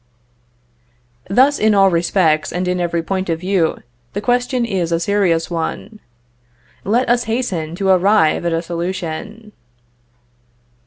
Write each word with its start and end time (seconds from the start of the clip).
Thus 1.29 1.59
in 1.59 1.75
all 1.75 1.91
respects, 1.91 2.51
and 2.51 2.67
in 2.67 2.79
every 2.79 3.03
point 3.03 3.29
of 3.29 3.39
view, 3.39 3.83
the 4.13 4.19
question 4.19 4.65
is 4.65 4.91
a 4.91 4.99
serious 4.99 5.51
one. 5.51 5.99
Let 6.83 7.07
us 7.07 7.25
hasten 7.25 7.75
to 7.75 7.89
arrive 7.89 8.43
at 8.43 8.51
a 8.51 8.63
solution. 8.63 9.51